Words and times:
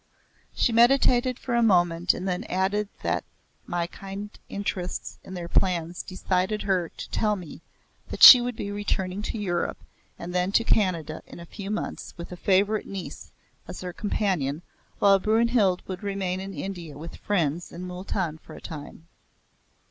She 0.55 0.73
meditated 0.73 1.37
for 1.37 1.53
a 1.53 1.61
moment 1.61 2.15
and 2.15 2.27
then 2.27 2.43
added 2.45 2.89
that 3.03 3.23
my 3.67 3.85
kind 3.85 4.31
interests 4.49 5.19
in 5.23 5.35
their 5.35 5.47
plans 5.47 6.01
decided 6.01 6.63
her 6.63 6.89
to 6.89 7.09
tell 7.11 7.35
me 7.35 7.61
that 8.09 8.23
she 8.23 8.41
would 8.41 8.55
be 8.55 8.71
returning 8.71 9.21
to 9.21 9.37
Europe 9.37 9.77
and 10.17 10.33
then 10.33 10.51
to 10.53 10.63
Canada 10.63 11.21
in 11.27 11.39
a 11.39 11.45
few 11.45 11.69
months 11.69 12.15
with 12.17 12.31
a 12.31 12.35
favourite 12.35 12.87
niece 12.87 13.31
as 13.67 13.81
her 13.81 13.93
companion 13.93 14.63
while 14.97 15.19
Brynhild 15.19 15.83
would 15.87 16.01
remain 16.01 16.39
in 16.39 16.55
India 16.55 16.97
with 16.97 17.17
friends 17.17 17.71
in 17.71 17.83
Mooltan 17.83 18.39
for 18.39 18.55
a 18.55 18.59
time. 18.59 19.07